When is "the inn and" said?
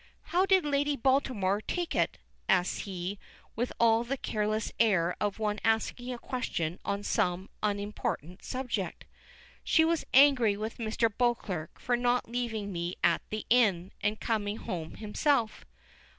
13.29-14.19